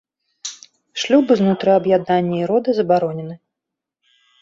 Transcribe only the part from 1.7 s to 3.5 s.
аб'яднання і рода забаронены.